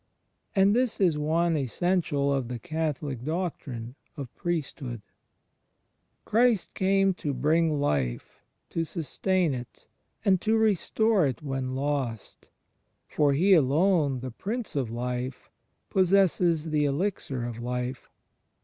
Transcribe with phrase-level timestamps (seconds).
[0.55, 5.03] And this is one essential of the Catholic doctrine of Priesthood.
[6.25, 8.41] Christ came to bring life,
[8.71, 9.85] to sustain it,
[10.25, 12.49] and to restore it when lost:
[13.05, 15.51] for He alone, the Prince of Life,
[15.91, 18.09] possesses the elixir of Life.